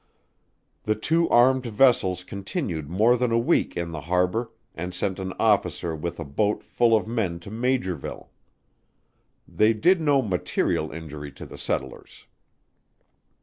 [0.81, 5.31] The two armed vessels continued more than a week in the harbour and sent an
[5.39, 8.29] officer with a boat full of men to Maugerville:
[9.47, 12.25] They did no material injury to the settlers.